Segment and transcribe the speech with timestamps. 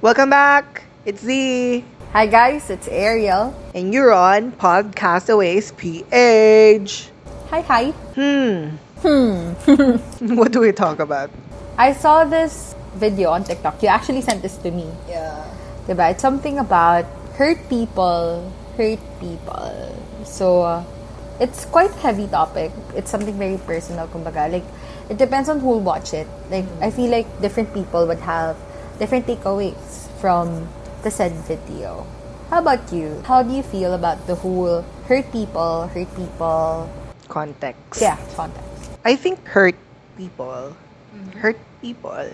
[0.00, 0.84] Welcome back.
[1.04, 1.82] It's Z.
[2.12, 3.50] Hi guys, it's Ariel.
[3.74, 7.10] And you're on Podcastaways PH.
[7.50, 7.90] Hi, hi.
[8.14, 8.78] Hmm.
[9.02, 10.36] Hmm.
[10.36, 11.32] what do we talk about?
[11.76, 13.82] I saw this video on TikTok.
[13.82, 14.86] You actually sent this to me.
[15.08, 15.44] Yeah.
[15.88, 16.12] Diba?
[16.12, 17.04] It's something about
[17.34, 19.98] hurt people, hurt people.
[20.22, 20.84] So, uh,
[21.40, 22.70] it's quite heavy topic.
[22.94, 24.46] It's something very personal, kumbaga.
[24.46, 24.64] Like,
[25.10, 26.28] it depends on who will watch it.
[26.52, 28.56] Like, I feel like different people would have
[28.98, 30.68] different takeaways from
[31.02, 32.06] the said video.
[32.50, 33.22] How about you?
[33.24, 36.90] How do you feel about the whole hurt people, hurt people?
[37.28, 38.02] Context.
[38.02, 38.90] Yeah, context.
[39.04, 39.76] I think hurt
[40.16, 40.74] people,
[41.14, 41.38] mm-hmm.
[41.38, 42.26] hurt people,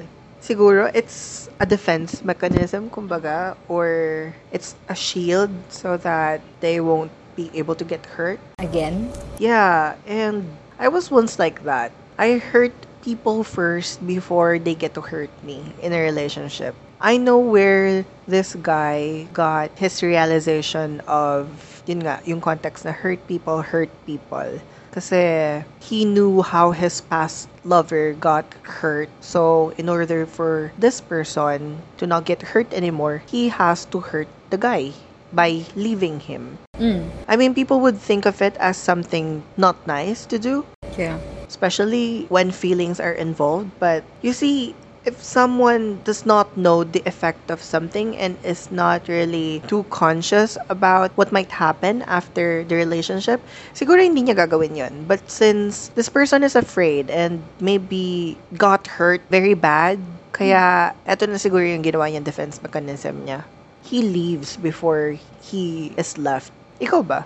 [0.45, 7.51] siguro it's a defense mechanism, kumbaga, or it's a shield so that they won't be
[7.55, 8.39] able to get hurt.
[8.59, 9.11] Again?
[9.39, 10.45] Yeah, and
[10.79, 11.93] I was once like that.
[12.19, 16.75] I hurt people first before they get to hurt me in a relationship.
[17.01, 21.53] I know where this guy got his realization of,
[21.85, 24.59] yun nga, yung context na hurt people, hurt people.
[24.91, 29.11] Kasi he knew how his past lover got hurt.
[29.21, 34.29] So, in order for this person to not get hurt anymore, he has to hurt
[34.49, 34.97] the guy
[35.35, 36.57] by leaving him.
[36.79, 37.11] Mm.
[37.29, 40.65] I mean, people would think of it as something not nice to do,
[40.97, 41.19] Yeah.
[41.55, 43.71] Especially when feelings are involved.
[43.79, 44.75] But you see,
[45.07, 50.59] if someone does not know the effect of something and is not really too conscious
[50.69, 53.39] about what might happen after the relationship,
[53.71, 55.07] siguro hindi niya gagawin yun.
[55.07, 60.03] But since this person is afraid and maybe got hurt very bad,
[60.35, 63.47] kaya eto na siguro yung ginawa niyang defense mechanism niya.
[63.87, 65.15] He leaves before
[65.45, 66.51] he is left.
[66.83, 67.23] Ikaw ba?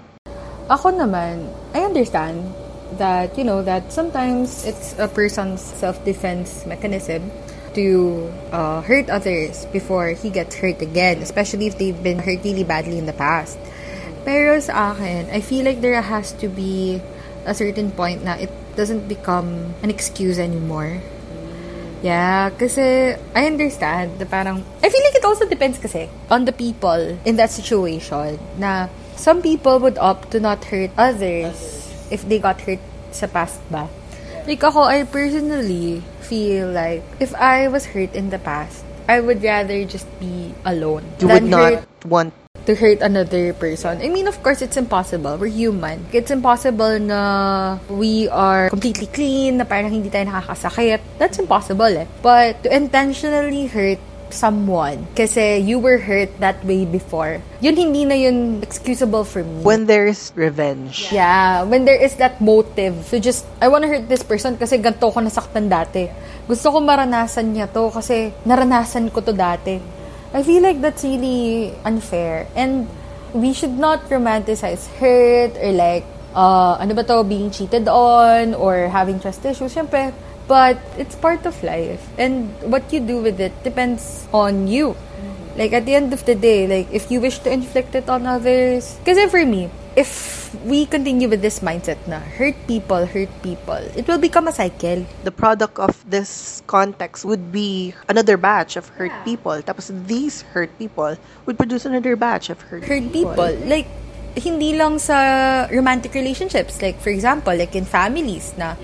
[0.68, 2.52] Ako naman, I understand
[2.96, 7.30] that, you know, that sometimes it's a person's self-defense mechanism
[7.74, 12.64] to uh, hurt others before he gets hurt again, especially if they've been hurt really
[12.64, 13.58] badly in the past.
[14.24, 17.00] Pero sa akin, I feel like there has to be
[17.46, 21.00] a certain point na it doesn't become an excuse anymore.
[22.02, 26.52] Yeah, kasi I understand the parang, I feel like it also depends kasi on the
[26.52, 28.86] people in that situation na
[29.18, 32.80] some people would opt to not hurt others if they got hurt
[33.12, 33.88] sa past ba.
[34.48, 39.42] Like ako, I personally feel like if I was hurt in the past, I would
[39.42, 42.32] rather just be alone You than would not hurt want
[42.68, 43.96] to hurt another person.
[44.04, 45.40] I mean, of course, it's impossible.
[45.40, 46.04] We're human.
[46.12, 51.00] It's impossible na we are completely clean, na parang hindi tayo nakakasakit.
[51.16, 52.04] That's impossible eh.
[52.20, 54.00] But to intentionally hurt
[54.30, 59.62] someone kasi you were hurt that way before, yun hindi na yun excusable for me.
[59.62, 61.08] when there's revenge.
[61.10, 65.12] Yeah, when there is that motive to just, I wanna hurt this person kasi ganito
[65.12, 66.08] ko nasaktan dati.
[66.48, 69.80] Gusto ko maranasan niya to kasi naranasan ko to dati.
[70.32, 72.48] I feel like that's really unfair.
[72.52, 72.88] And
[73.32, 76.04] we should not romanticize hurt or like,
[76.36, 79.72] uh, ano ba to, being cheated on or having trust issues.
[79.72, 80.12] Siyempre,
[80.48, 82.02] but it's part of life.
[82.18, 84.96] And what you do with it depends on you.
[84.96, 85.58] Mm-hmm.
[85.58, 88.26] Like, at the end of the day, like, if you wish to inflict it on
[88.26, 93.82] others, kasi for me, if we continue with this mindset na hurt people, hurt people,
[93.98, 95.04] it will become a cycle.
[95.24, 99.60] The product of this context would be another batch of hurt people.
[99.60, 103.50] Tapos these hurt people would produce another batch of hurt, hurt people.
[103.66, 103.90] Like,
[104.38, 106.80] hindi lang sa romantic relationships.
[106.82, 108.74] Like, for example, like in families na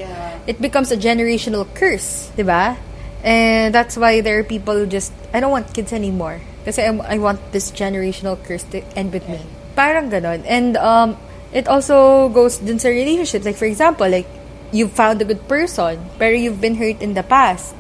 [0.47, 2.77] it becomes a generational curse, di ba?
[3.25, 6.41] And that's why there are people who just, I don't want kids anymore.
[6.65, 9.41] Kasi I, I want this generational curse to end with me.
[9.77, 10.45] Parang ganon.
[10.45, 11.17] And um,
[11.53, 13.45] it also goes dun sa relationships.
[13.45, 14.29] Like, for example, like,
[14.73, 17.75] you've found a good person, pero you've been hurt in the past.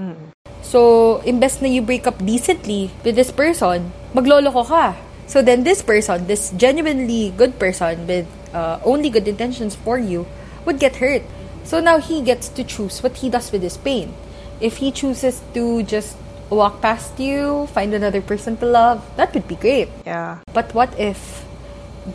[0.65, 4.97] So, imbes na you break up decently with this person, magloloko ka.
[5.27, 10.27] So then this person, this genuinely good person with uh, only good intentions for you,
[10.65, 11.23] would get hurt.
[11.65, 14.12] So now he gets to choose what he does with his pain.
[14.61, 16.17] If he chooses to just
[16.50, 19.88] walk past you, find another person to love, that would be great.
[20.06, 20.38] Yeah.
[20.53, 21.44] But what if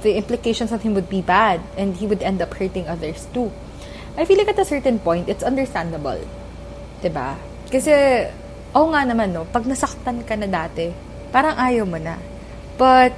[0.02, 3.52] the implications on him would be bad and he would end up hurting others too?
[4.18, 6.20] I feel like at a certain point, it's understandable.
[7.08, 7.40] ba?
[7.72, 7.92] Kasi,
[8.76, 10.92] oo nga naman, no, pag nasaktan ka na dati,
[11.32, 12.20] parang ayaw mo na.
[12.80, 13.12] But,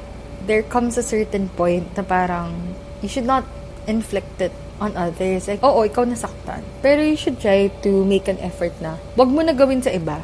[0.49, 3.45] there comes a certain point na parang, you should not
[3.85, 5.45] inflict it on others.
[5.45, 6.65] Like, oo, ikaw nasaktan.
[6.81, 10.17] Pero you should try to make an effort na, wag mo na gawin sa iba.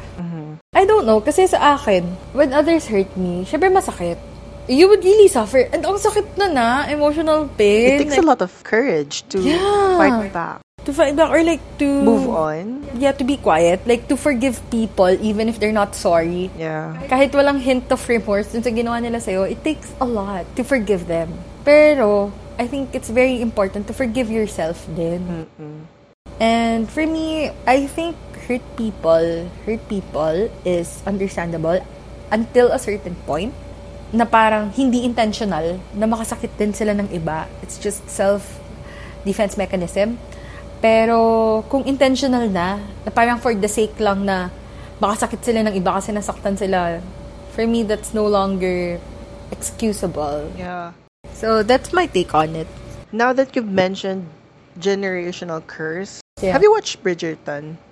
[0.74, 2.04] I don't know, kasi sa akin,
[2.34, 4.18] when others hurt me, syempre masakit.
[4.68, 5.64] You would really suffer.
[5.72, 7.96] And ang sakit na na, emotional pain.
[7.96, 9.96] It takes a lot of courage to Yeah.
[9.96, 10.60] fight back.
[10.88, 12.88] To back or like to Move on.
[12.96, 13.84] Yeah, to be quiet.
[13.84, 16.48] Like to forgive people even if they're not sorry.
[16.56, 16.96] Yeah.
[17.12, 20.64] Kahit walang hint of remorse dun sa ginawa nila sa'yo, it takes a lot to
[20.64, 21.36] forgive them.
[21.68, 25.46] Pero, I think it's very important to forgive yourself din.
[26.40, 28.16] And for me, I think
[28.48, 31.84] hurt people, hurt people is understandable
[32.32, 33.52] until a certain point
[34.08, 37.44] na parang hindi intentional na makasakit din sila ng iba.
[37.60, 40.16] It's just self-defense mechanism.
[40.78, 44.50] Pero kung intentional na, na parang for the sake lang na
[45.02, 47.02] makasakit sila ng iba kasi nasaktan sila,
[47.50, 48.98] for me, that's no longer
[49.50, 50.46] excusable.
[50.54, 50.94] Yeah.
[51.34, 52.70] So, that's my take on it.
[53.10, 54.26] Now that you've mentioned
[54.78, 56.54] generational curse, Yeah.
[56.54, 57.82] have you watched Bridgerton?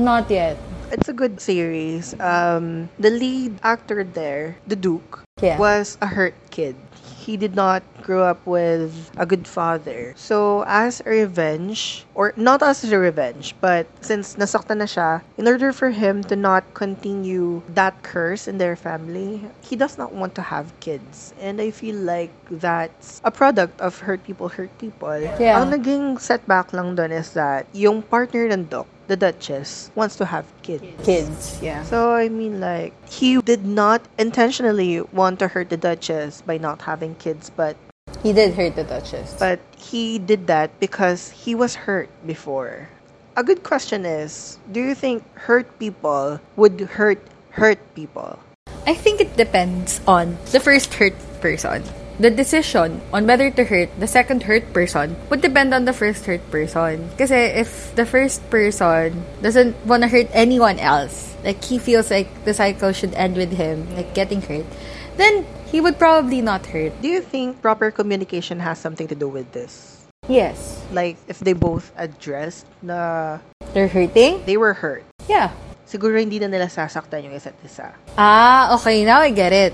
[0.00, 0.56] Not yet.
[0.90, 2.16] It's a good series.
[2.18, 5.60] Um, the lead actor there, the Duke, Yeah.
[5.60, 6.76] was a hurt kid.
[7.20, 10.16] He did not grow up with a good father.
[10.16, 15.44] So, as a revenge, or not as a revenge, but since nasaktan na siya, in
[15.44, 20.34] order for him to not continue that curse in their family, he does not want
[20.40, 21.36] to have kids.
[21.36, 25.20] And I feel like that's a product of hurt people, hurt people.
[25.36, 25.60] Yeah.
[25.60, 30.24] Ang naging setback lang dun is that yung partner ng Doc, the Duchess, wants to
[30.24, 30.86] have kids.
[31.02, 31.82] Kids, yeah.
[31.82, 36.86] So, I mean, like, he did not intentionally want to hurt the Duchess by not
[36.86, 37.74] having kids, but
[38.22, 39.34] He did hurt the Duchess.
[39.38, 42.88] but he did that because he was hurt before.
[43.36, 48.38] A good question is, do you think hurt people would hurt hurt people?
[48.86, 51.82] I think it depends on the first hurt person.
[52.20, 56.26] The decision on whether to hurt the second hurt person would depend on the first
[56.28, 57.08] hurt person.
[57.16, 62.28] Kasi if the first person doesn't want to hurt anyone else, like he feels like
[62.44, 64.68] the cycle should end with him, like getting hurt,
[65.16, 66.92] then he would probably not hurt.
[67.00, 70.04] Do you think proper communication has something to do with this?
[70.28, 70.76] Yes.
[70.92, 73.38] Like, if they both addressed na
[73.72, 74.44] They're hurting?
[74.44, 75.56] they were hurt, Yeah.
[75.88, 77.96] siguro hindi na nila sasaktan yung isa't isa.
[78.20, 79.08] Ah, okay.
[79.08, 79.72] Now I get it.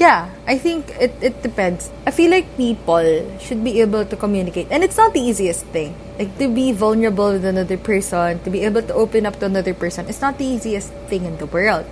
[0.00, 1.92] Yeah, I think it, it depends.
[2.08, 3.04] I feel like people
[3.36, 4.72] should be able to communicate.
[4.72, 5.94] And it's not the easiest thing.
[6.18, 9.74] Like, to be vulnerable with another person, to be able to open up to another
[9.74, 11.84] person, it's not the easiest thing in the world.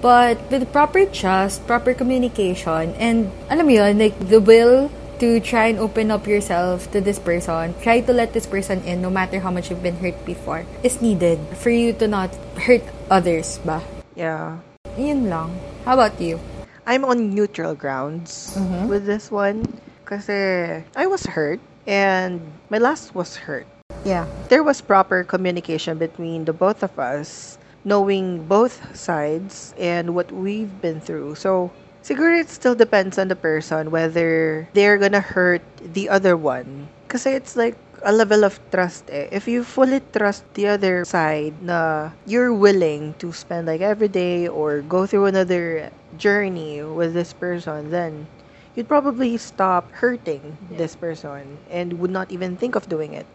[0.00, 5.74] But with proper trust, proper communication, and alam mo yun, like, the will to try
[5.74, 9.40] and open up yourself to this person, try to let this person in no matter
[9.40, 12.30] how much you've been hurt before, is needed for you to not
[12.62, 13.82] hurt others ba?
[14.14, 14.62] Yeah.
[14.94, 15.58] Yun lang.
[15.82, 16.38] How about you?
[16.86, 18.88] I'm on neutral grounds Mm-hmm.
[18.88, 19.64] with this one
[20.04, 23.66] kasi I was hurt and my last was hurt.
[24.04, 24.26] Yeah.
[24.52, 30.68] There was proper communication between the both of us, knowing both sides and what we've
[30.84, 31.36] been through.
[31.40, 31.72] So,
[32.04, 36.88] siguro it still depends on the person whether they're gonna hurt the other one.
[37.08, 39.32] Kasi it's like a level of trust eh.
[39.32, 44.44] If you fully trust the other side na you're willing to spend like every day
[44.44, 45.88] or go through another
[46.18, 48.26] journey with this person, then
[48.74, 53.26] you'd probably stop hurting this person and would not even think of doing it.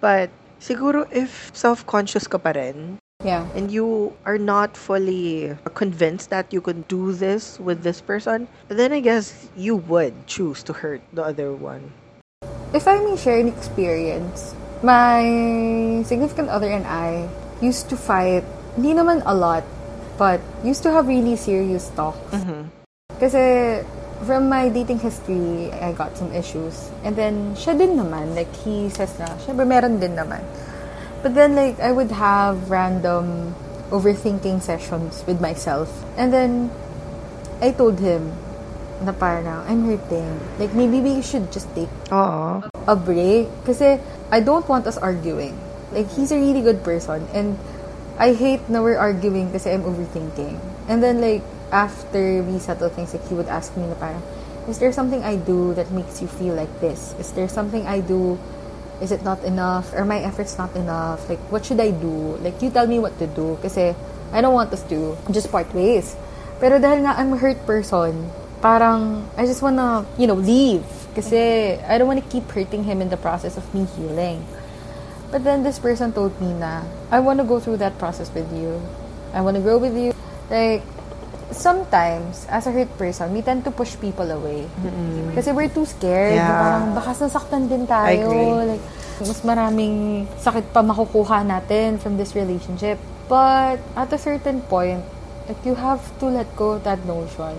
[0.00, 0.30] But
[0.60, 3.44] siguro if self-conscious ka pa rin, Yeah.
[3.52, 8.92] and you are not fully convinced that you could do this with this person, then
[8.96, 11.92] I guess you would choose to hurt the other one.
[12.72, 17.28] If I may share an experience, my significant other and I
[17.60, 18.40] used to fight,
[18.72, 19.68] hindi naman a lot,
[20.20, 22.20] but used to have really serious talks.
[22.36, 22.68] Mm-hmm.
[23.16, 23.80] Kasi
[24.28, 26.92] from my dating history, I got some issues.
[27.00, 30.44] And then, siya din naman, like, he says na, syempre meron din naman.
[31.24, 33.56] But then, like, I would have random
[33.88, 35.88] overthinking sessions with myself.
[36.20, 36.68] And then,
[37.64, 38.36] I told him
[39.00, 40.28] na parang, I'm hurting.
[40.60, 42.68] Like, maybe we should just take Aww.
[42.84, 43.48] a break.
[43.64, 43.96] Kasi,
[44.28, 45.56] I don't want us arguing.
[45.96, 47.24] Like, he's a really good person.
[47.32, 47.56] And,
[48.18, 50.58] I hate na we're arguing kasi I'm overthinking.
[50.88, 54.22] And then, like, after we settle things, like, he would ask me na parang,
[54.68, 57.14] is there something I do that makes you feel like this?
[57.18, 58.38] Is there something I do
[59.00, 59.92] is it not enough?
[59.94, 61.28] Are my efforts not enough?
[61.28, 62.36] Like, what should I do?
[62.44, 63.58] Like, you tell me what to do.
[63.62, 63.96] Kasi,
[64.32, 66.14] I don't want us to just part ways.
[66.60, 70.84] Pero dahil I'm a hurt person, parang, I just wanna, you know, leave.
[71.16, 74.44] Kasi, I don't wanna keep hurting him in the process of me healing.
[75.30, 78.82] But then this person told me na, I wanna go through that process with you.
[79.32, 80.10] I wanna grow with you.
[80.50, 80.82] Like,
[81.54, 84.66] sometimes, as a hurt person, we tend to push people away.
[85.34, 86.34] Kasi we're too scared.
[86.34, 86.50] Yeah.
[86.50, 88.26] Parang, baka sasaktan din I tayo.
[88.26, 88.74] agree.
[88.74, 88.84] Like,
[89.22, 92.98] mas maraming sakit pa makukuha natin from this relationship.
[93.30, 95.06] But, at a certain point,
[95.46, 97.54] like, you have to let go of that notion.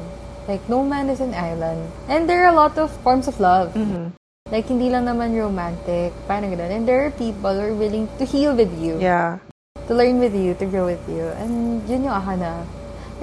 [0.48, 1.88] Like, no man is an island.
[2.12, 3.72] And there are a lot of forms of love.
[4.52, 6.12] Like, hindi lang naman romantic.
[6.28, 6.68] Parang ganun.
[6.68, 9.00] And there are people who are willing to heal with you.
[9.00, 9.40] Yeah.
[9.88, 11.32] To learn with you, to grow with you.
[11.40, 12.68] And yun yung na.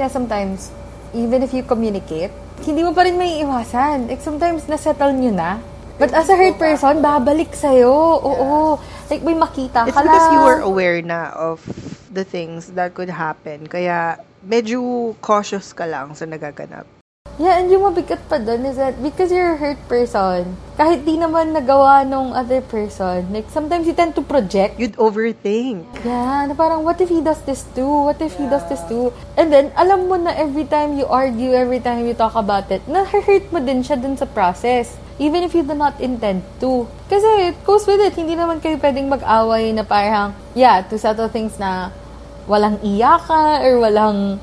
[0.01, 0.73] Yeah, sometimes,
[1.13, 2.33] even if you communicate,
[2.65, 4.09] hindi mo pa rin may iwasan.
[4.09, 5.61] Like, sometimes, nasettle nyo na.
[6.01, 7.93] But as a hurt person, babalik sa'yo.
[8.25, 8.81] Oo.
[9.13, 10.35] Like, may makita It's ka because lang.
[10.35, 11.61] you were aware na of
[12.09, 13.69] the things that could happen.
[13.69, 16.98] Kaya, medyo cautious ka lang sa nagaganap.
[17.38, 21.14] Yeah, and yung mabigat pa dun is that because you're a hurt person, kahit di
[21.14, 24.75] naman nagawa nung other person, like sometimes you tend to project.
[24.75, 25.87] You'd overthink.
[26.02, 28.11] Yeah, na parang what if he does this too?
[28.11, 29.14] What if he does this too?
[29.38, 32.83] And then, alam mo na every time you argue, every time you talk about it,
[32.90, 34.99] na-hurt mo din siya dun sa process.
[35.23, 36.90] Even if you do not intend to.
[37.07, 38.18] Kasi it goes with it.
[38.18, 41.95] Hindi naman kayo pwedeng mag-away na parang, yeah, to settle things na
[42.50, 44.42] walang iyakan or walang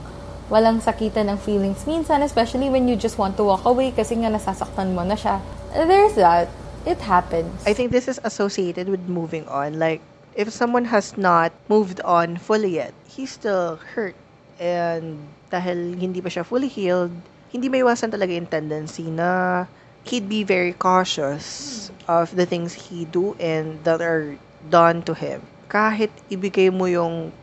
[0.49, 4.29] walang sakitan ng feelings minsan, especially when you just want to walk away kasi nga
[4.29, 5.41] nasasaktan mo na siya.
[5.73, 6.47] There's that.
[6.85, 7.65] It happens.
[7.65, 9.81] I think this is associated with moving on.
[9.81, 10.05] Like,
[10.37, 14.13] if someone has not moved on fully yet, he's still hurt.
[14.61, 17.11] And dahil hindi pa siya fully healed,
[17.49, 19.65] hindi may iwasan talaga yung tendency na
[20.05, 24.37] he'd be very cautious of the things he do and that are
[24.69, 25.41] done to him.
[25.65, 27.33] Kahit ibigay mo yung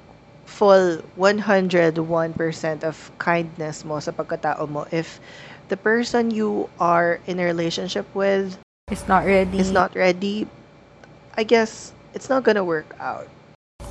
[0.53, 5.17] full 101% of kindness mo sa pagkatao mo, if
[5.73, 8.59] the person you are in a relationship with
[8.93, 9.57] It's not ready.
[9.59, 10.45] is not ready,
[11.37, 13.27] I guess it's not gonna work out.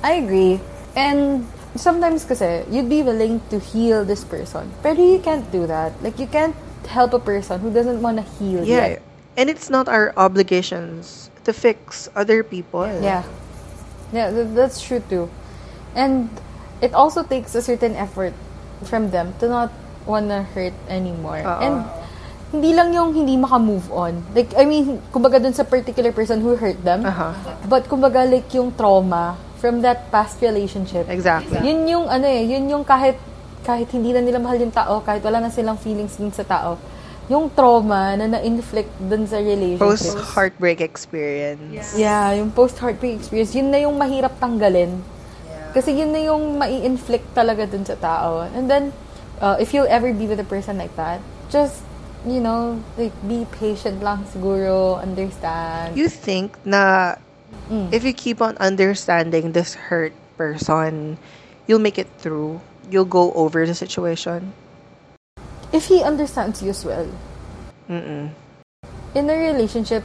[0.05, 0.61] I agree.
[0.95, 4.69] And sometimes kasi, you'd be willing to heal this person.
[4.83, 5.97] Pero you can't do that.
[6.03, 6.53] Like, you can't
[6.85, 8.99] help a person who doesn't want to heal Yeah.
[8.99, 9.01] yet.
[9.37, 12.85] And it's not our obligations to fix other people.
[12.85, 13.23] Yeah.
[14.11, 15.31] Yeah, th- that's true too.
[15.95, 16.27] And
[16.81, 18.33] it also takes a certain effort
[18.83, 19.69] from them to not
[20.03, 21.41] wanna hurt anymore.
[21.45, 21.61] Oo.
[21.61, 21.75] And
[22.51, 24.19] hindi lang yung hindi maka-move on.
[24.35, 27.07] Like, I mean, kumbaga dun sa particular person who hurt them.
[27.07, 27.31] Uh-huh.
[27.71, 31.07] But kumbaga like yung trauma from that past relationship.
[31.07, 31.63] Exactly.
[31.63, 33.15] Yun yung ano eh, yun yung kahit
[33.61, 36.81] kahit hindi na nila mahal yung tao, kahit wala na silang feelings dun sa tao,
[37.29, 39.85] yung trauma na na-inflict dun sa relationship.
[39.85, 41.93] Post-heartbreak experience.
[41.95, 44.99] Yeah, yung post-heartbreak experience, yun na yung mahirap tanggalin.
[45.71, 48.43] Kasi yun na yung mai-inflict talaga dun sa tao.
[48.43, 48.91] And then,
[49.39, 51.79] uh, if you'll ever be with a person like that, just,
[52.27, 55.95] you know, like, be patient lang siguro, understand.
[55.95, 57.15] You think na
[57.67, 57.91] Mm.
[57.91, 61.19] if you keep on understanding this hurt person,
[61.67, 62.63] you'll make it through.
[62.87, 64.55] You'll go over the situation.
[65.71, 67.07] if he understands you as well,
[67.87, 68.35] Mm-mm.
[69.15, 70.03] in a relationship,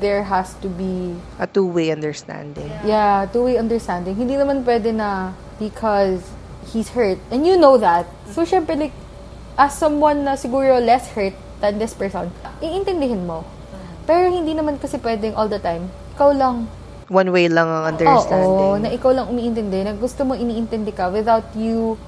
[0.00, 2.70] there has to be A two-way understanding.
[2.86, 4.14] Yeah, two-way understanding.
[4.16, 6.22] Hindi naman pwede na because
[6.70, 7.18] he's hurt.
[7.28, 8.06] And you know that.
[8.30, 8.94] So, syempre, like,
[9.58, 12.30] as someone na siguro less hurt than this person,
[12.62, 13.44] iintindihin mo.
[14.06, 15.90] Pero hindi naman kasi pwedeng all the time.
[16.16, 16.66] Ikaw lang.
[17.12, 18.82] One way lang ang Oo, understanding.
[18.82, 19.84] na ikaw lang umiintindi.
[19.84, 22.00] Na gusto mo iniintindi ka without you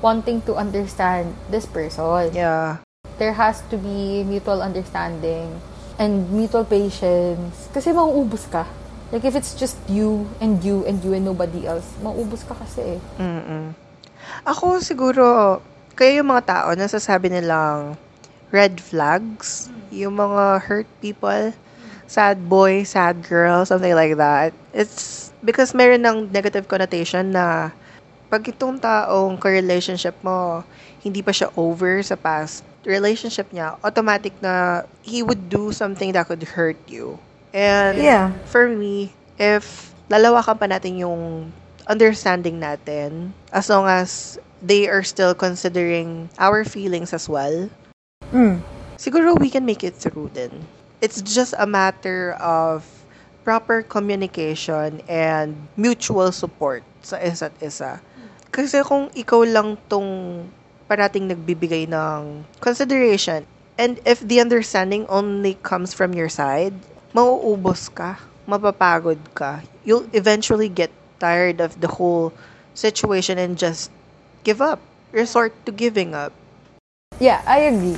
[0.00, 2.30] wanting to understand this person.
[2.34, 2.82] yeah.
[3.20, 5.60] There has to be mutual understanding
[5.98, 7.68] and mutual patience.
[7.72, 8.64] Kasi mauubos ka.
[9.12, 12.96] Like, if it's just you and you and you and nobody else, mauubos ka kasi
[12.96, 13.00] eh.
[13.20, 13.76] Mm-mm.
[14.48, 15.60] Ako siguro,
[15.92, 18.00] kaya yung mga tao nasasabi nilang
[18.48, 21.52] red flags, yung mga hurt people,
[22.08, 24.56] sad boy, sad girl, something like that.
[24.72, 27.72] It's because meron ng negative connotation na
[28.32, 30.64] pag itong taong ka-relationship mo,
[31.04, 36.26] hindi pa siya over sa past relationship niya, automatic na he would do something that
[36.26, 37.18] could hurt you.
[37.54, 38.32] And Yeah.
[38.48, 41.52] for me, if lalawakan pa natin yung
[41.86, 47.68] understanding natin, as long as they are still considering our feelings as well,
[48.32, 48.62] Mm.
[48.96, 50.64] siguro we can make it through din.
[51.02, 52.86] It's just a matter of
[53.42, 57.98] proper communication and mutual support sa isa't isa.
[58.54, 60.46] Kasi kung ikaw lang tong
[60.92, 63.48] parating nagbibigay ng consideration,
[63.80, 66.76] and if the understanding only comes from your side,
[67.16, 69.64] mauubos ka, mapapagod ka.
[69.88, 72.36] You'll eventually get tired of the whole
[72.76, 73.88] situation and just
[74.44, 74.84] give up.
[75.16, 76.36] Resort to giving up.
[77.16, 77.96] Yeah, I agree.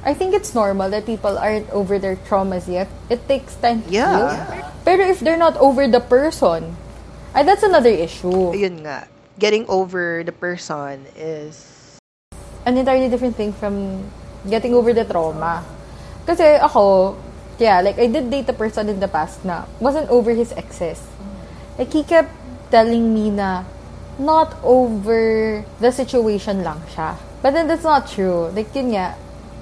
[0.00, 2.88] I think it's normal that people aren't over their traumas yet.
[3.12, 4.16] It takes time to Yeah.
[4.16, 4.32] heal.
[4.88, 6.72] Pero if they're not over the person,
[7.36, 8.56] ay, that's another issue.
[8.56, 9.12] Ayun nga.
[9.36, 11.69] Getting over the person is
[12.66, 14.04] An entirely different thing from
[14.48, 15.64] getting over the trauma.
[16.26, 17.16] Kasi ako,
[17.58, 21.00] yeah, like I did date a person in the past na wasn't over his exes.
[21.78, 22.30] Like he kept
[22.70, 23.64] telling me na
[24.18, 27.16] not over the situation lang siya.
[27.42, 28.52] But then that's not true.
[28.52, 29.16] Like yun nga,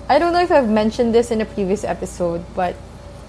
[0.08, 2.74] I don't know if I've mentioned this in a previous episode, but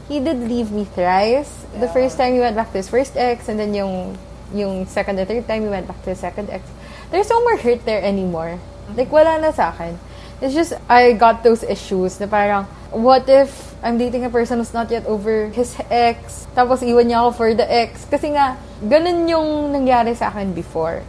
[0.10, 1.66] he did leave me thrice.
[1.78, 4.18] The first time he went back to his first ex, and then yung
[4.54, 6.66] yung second and third time he went back to his second ex.
[7.14, 8.58] There's no more hurt there anymore.
[8.96, 9.98] Like, wala na sa akin.
[10.42, 12.66] It's just, I got those issues na parang,
[12.96, 17.24] what if I'm dating a person who's not yet over his ex, tapos iwan niya
[17.24, 18.04] ako for the ex.
[18.08, 21.04] Kasi nga, ganun yung nangyari sa akin before.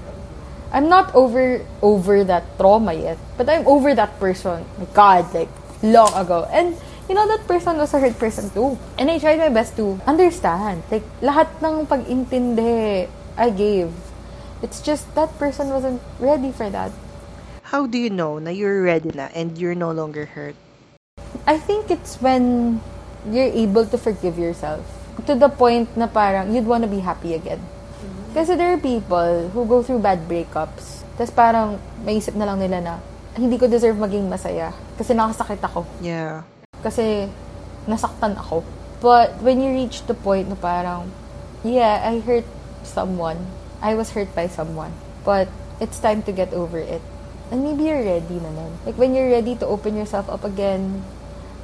[0.70, 4.62] I'm not over over that trauma yet, but I'm over that person.
[4.78, 5.50] My God, like,
[5.82, 6.46] long ago.
[6.46, 6.78] And,
[7.10, 8.78] you know, that person was a hurt person too.
[8.94, 10.86] And I tried my best to understand.
[10.90, 13.90] Like, lahat ng pag-intindi I gave.
[14.62, 16.94] It's just that person wasn't ready for that.
[17.70, 20.58] How do you know na you're ready na and you're no longer hurt?
[21.46, 22.82] I think it's when
[23.30, 24.82] you're able to forgive yourself
[25.30, 27.62] to the point na parang you'd want to be happy again.
[28.34, 31.06] Kasi there are people who go through bad breakups.
[31.14, 32.94] Tapos parang maisip na lang nila na
[33.38, 35.86] hindi ko deserve maging masaya kasi nakasakit ako.
[36.02, 36.42] Yeah.
[36.82, 37.30] Kasi
[37.86, 38.66] nasaktan ako.
[38.98, 41.14] But when you reach the point na parang,
[41.62, 42.50] yeah, I hurt
[42.82, 43.46] someone.
[43.78, 44.90] I was hurt by someone.
[45.22, 45.46] But
[45.78, 46.98] it's time to get over it.
[47.50, 48.72] And maybe you're ready na nun.
[48.86, 51.02] Like when you're ready to open yourself up again,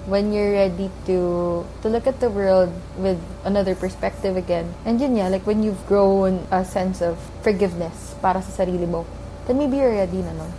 [0.07, 4.75] when you're ready to to look at the world with another perspective again.
[4.87, 9.07] And yun yeah, like when you've grown a sense of forgiveness para sa sarili mo,
[9.47, 10.51] then maybe you're ready na nun.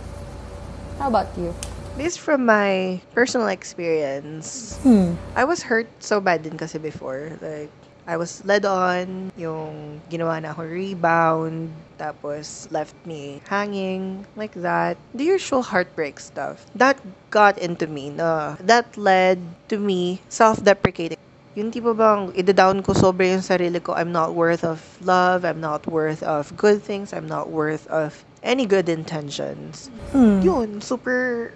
[1.00, 1.52] How about you?
[1.98, 4.78] This from my personal experience.
[4.86, 5.18] Hmm.
[5.34, 7.34] I was hurt so bad din kasi before.
[7.42, 7.74] Like,
[8.08, 11.68] I was led on, yung ginawa na ako rebound,
[12.00, 14.96] tapos left me hanging, like that.
[15.12, 16.64] The usual heartbreak stuff.
[16.72, 16.96] That
[17.28, 21.20] got into me, na, that led to me self-deprecating.
[21.52, 25.60] Yung tipo bang, ida-down ko sobre yung sarili ko, I'm not worth of love, I'm
[25.60, 29.92] not worth of good things, I'm not worth of any good intentions.
[30.16, 31.52] Yun, super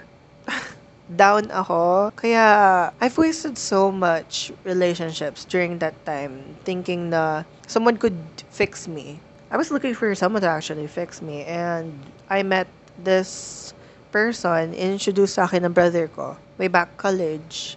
[1.11, 2.13] down ako.
[2.17, 8.19] Kaya, I've wasted so much relationships during that time thinking na someone could
[8.51, 9.19] fix me.
[9.51, 11.93] I was looking for someone to actually fix me and
[12.31, 12.69] I met
[13.05, 13.75] this
[14.13, 17.77] person introduced sa akin ng brother ko way back college.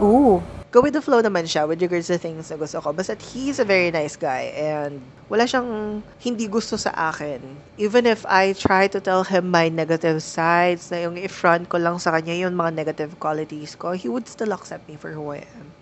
[0.00, 0.44] Ooh.
[0.76, 2.92] Go with the flow naman siya with regards to things na gusto ko.
[2.92, 5.00] Basta he's a very nice guy and
[5.32, 7.40] wala siyang hindi gusto sa akin.
[7.80, 11.96] Even if I try to tell him my negative sides, na yung i-front ko lang
[11.96, 15.48] sa kanya yung mga negative qualities ko, he would still accept me for who I
[15.48, 15.72] am.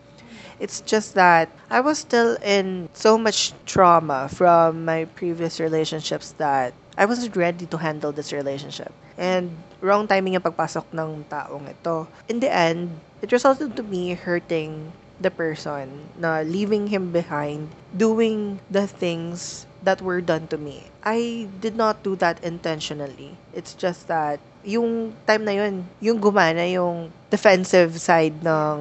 [0.62, 6.70] It's just that I was still in so much trauma from my previous relationships that
[6.96, 8.92] I wasn't ready to handle this relationship.
[9.18, 12.06] And wrong timing yung pagpasok ng taong ito.
[12.30, 18.58] In the end, it resulted to me hurting the person na leaving him behind, doing
[18.70, 20.90] the things that were done to me.
[21.04, 23.36] I did not do that intentionally.
[23.52, 28.78] It's just that yung time na yun, yung gumana yung defensive side ng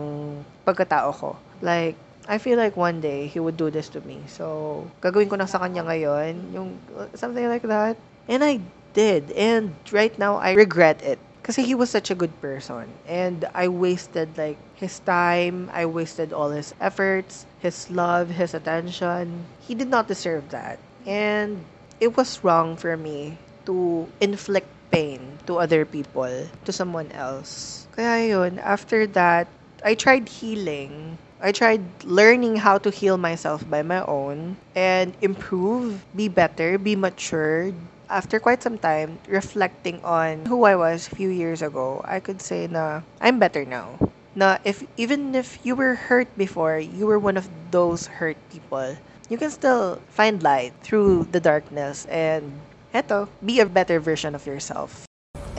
[0.65, 1.36] pagkatao ko.
[1.62, 4.22] Like, I feel like one day he would do this to me.
[4.28, 6.80] So, gagawin ko na sa kanya ngayon, yung
[7.16, 7.98] something like that.
[8.28, 8.60] And I
[8.94, 9.32] did.
[9.32, 11.20] And right now, I regret it.
[11.44, 12.88] Kasi he was such a good person.
[13.04, 15.68] And I wasted like his time.
[15.74, 19.44] I wasted all his efforts, his love, his attention.
[19.60, 20.80] He did not deserve that.
[21.06, 21.68] And
[22.00, 27.88] it was wrong for me to inflict pain to other people, to someone else.
[27.92, 29.48] Kaya yun, after that,
[29.84, 31.18] I tried healing.
[31.43, 36.95] I tried learning how to heal myself by my own and improve, be better, be
[36.95, 37.75] matured.
[38.10, 42.39] After quite some time, reflecting on who I was a few years ago, I could
[42.39, 43.99] say na I'm better now.
[44.39, 48.95] Na if even if you were hurt before, you were one of those hurt people,
[49.27, 52.56] you can still find light through the darkness and
[52.95, 55.03] eto, be a better version of yourself.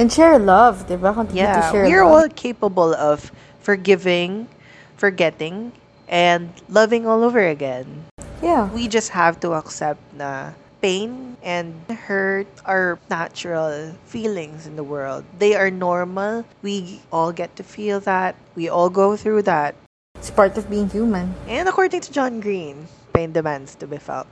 [0.00, 1.12] And share love, di ba?
[1.12, 2.24] Continue to Yeah, share we're love.
[2.24, 4.48] all capable of forgiving,
[4.96, 5.72] forgetting,
[6.08, 8.04] and loving all over again.
[8.42, 8.68] Yeah.
[8.70, 10.52] We just have to accept na
[10.84, 15.24] pain and hurt are natural feelings in the world.
[15.38, 16.44] They are normal.
[16.60, 18.36] We all get to feel that.
[18.54, 19.76] We all go through that.
[20.16, 21.34] It's part of being human.
[21.48, 24.28] And according to John Green, pain demands to be felt.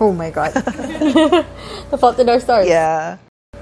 [0.00, 0.52] Oh my god.
[1.90, 2.68] the fault in our stars.
[2.68, 3.16] Yeah.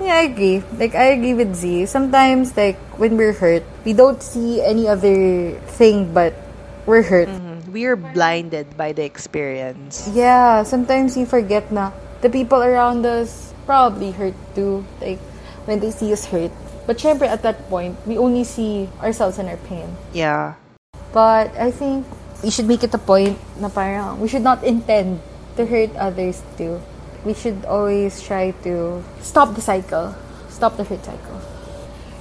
[0.06, 0.62] Yeah, I agree.
[0.78, 1.86] Like, I agree with Z.
[1.86, 6.30] Sometimes, like, when we're hurt, we don't see any other thing but
[6.86, 7.26] we're hurt.
[7.26, 7.66] Mhm.
[7.74, 10.06] We are blinded by the experience.
[10.14, 11.90] Yeah, sometimes you forget na
[12.22, 14.86] the people around us probably hurt too.
[15.02, 15.18] Like,
[15.66, 16.54] when they see us hurt.
[16.86, 19.98] But syempre, at that point, we only see ourselves and our pain.
[20.14, 20.54] Yeah.
[21.10, 22.06] But I think
[22.46, 25.18] we should make it a point na parang we should not intend
[25.58, 26.78] to hurt others too.
[27.26, 30.14] We should always try to stop the cycle,
[30.48, 31.40] stop the hurt cycle.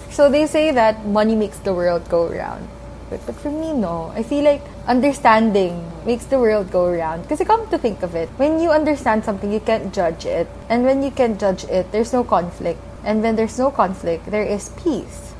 [0.09, 2.67] So they say that money makes the world go round.
[3.11, 3.21] it.
[3.27, 4.11] But for me, no.
[4.15, 7.21] I feel like understanding makes the world go around.
[7.21, 10.47] Because come to think of it, when you understand something, you can't judge it.
[10.69, 12.81] And when you can't judge it, there's no conflict.
[13.03, 15.34] And when there's no conflict, there is peace.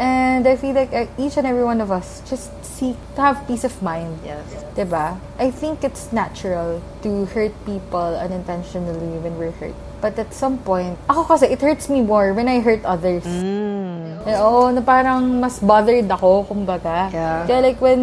[0.00, 3.44] And I feel like uh, each and every one of us just seek to have
[3.44, 4.16] peace of mind.
[4.24, 4.40] Yes.
[4.72, 5.20] Diba?
[5.36, 9.76] I think it's natural to hurt people unintentionally when we're hurt.
[10.00, 13.28] But at some point, ako kasi, it hurts me more when I hurt others.
[13.28, 14.24] Mm.
[14.24, 17.12] Eh, Oo, na parang mas bothered ako, kumbaga.
[17.12, 17.44] Yeah.
[17.44, 18.00] Kaya like when,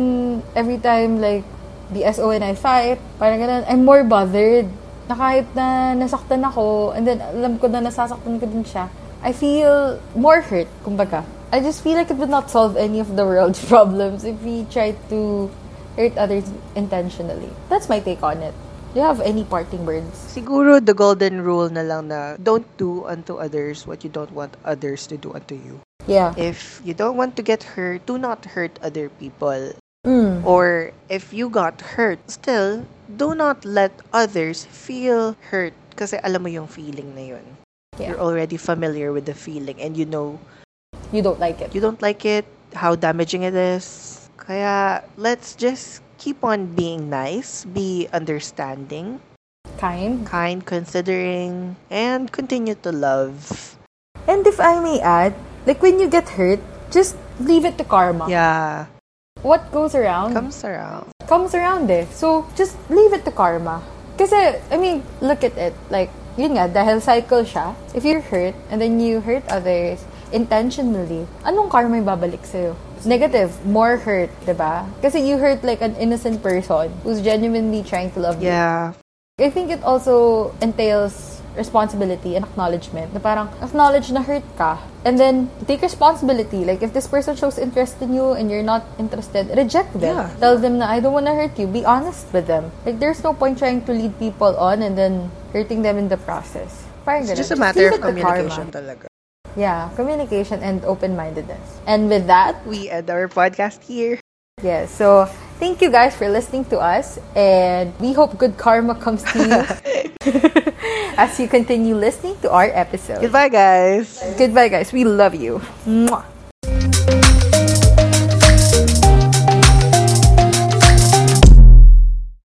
[0.54, 1.42] every time like,
[1.90, 4.70] the SO and I fight, parang ganun, I'm more bothered.
[5.10, 8.86] Na kahit na nasaktan ako, and then alam ko na nasasaktan ko din siya,
[9.26, 11.26] I feel more hurt, kumbaga.
[11.50, 14.66] I just feel like it would not solve any of the world's problems if we
[14.68, 15.50] try to
[15.96, 16.44] hurt others
[16.76, 17.50] intentionally.
[17.70, 18.54] That's my take on it.
[18.94, 20.12] Do you have any parting words?
[20.28, 24.58] Siguro the golden rule na lang na don't do unto others what you don't want
[24.66, 25.80] others to do unto you.
[26.08, 26.34] Yeah.
[26.36, 29.72] If you don't want to get hurt, do not hurt other people.
[30.06, 30.44] Mm.
[30.44, 32.84] Or if you got hurt, still,
[33.16, 35.76] do not let others feel hurt.
[35.96, 37.46] Kasi alam mo yung feeling na yun.
[38.00, 38.12] Yeah.
[38.12, 40.40] You're already familiar with the feeling and you know
[41.12, 41.74] You don't like it.
[41.74, 44.30] you don't like it, how damaging it is.
[44.38, 49.20] Kaya let's just keep on being nice, be understanding,
[49.78, 50.26] Kind.
[50.26, 53.76] kind, considering, and continue to love.
[54.28, 55.34] And if I may add,
[55.66, 56.60] like when you get hurt,
[56.92, 58.28] just leave it to karma.
[58.30, 58.88] Yeah,
[59.44, 61.12] What goes around comes around.
[61.28, 62.10] comes around eh.
[62.12, 63.84] So, just leave it to karma.
[64.18, 65.78] Kasi, I mean, look at it.
[65.94, 71.28] Like, yun nga, dahil cycle siya, if you're hurt and then you hurt others intentionally,
[71.44, 72.76] anong karma yung babalik sa'yo?
[73.06, 74.86] Negative, more hurt, ba?
[75.02, 78.50] Kasi you hurt like an innocent person who's genuinely trying to love you.
[78.50, 78.94] Yeah,
[79.38, 83.14] I think it also entails responsibility and acknowledgement.
[83.14, 84.82] Na parang acknowledge na hurt ka.
[85.06, 86.64] And then take responsibility.
[86.64, 90.16] Like if this person shows interest in you and you're not interested, reject them.
[90.18, 90.30] Yeah.
[90.40, 91.68] Tell them na I don't want to hurt you.
[91.68, 92.72] Be honest with them.
[92.86, 96.18] Like there's no point trying to lead people on and then hurting them in the
[96.18, 96.86] process.
[97.06, 97.38] Parang it's ganun.
[97.38, 99.06] just a matter leave of communication talaga.
[99.56, 101.80] Yeah, communication and open-mindedness.
[101.88, 104.20] And with that, We end our podcast here.
[104.62, 104.90] Yes.
[104.90, 105.30] So
[105.62, 109.62] thank you guys for listening to us, and we hope good karma comes to you
[111.18, 113.22] as you continue listening to our episode.
[113.22, 114.18] Goodbye, guys.
[114.38, 114.90] Goodbye, guys.
[114.92, 115.62] We love you.
[115.86, 117.17] Mwah.